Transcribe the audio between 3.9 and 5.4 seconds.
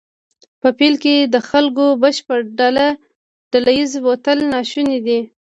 وتل ناشونی دی.